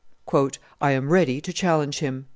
"I 0.81 0.93
am 0.93 1.11
ready 1.13 1.39
to 1.41 1.53
challenge 1.53 1.99
him." 1.99 2.25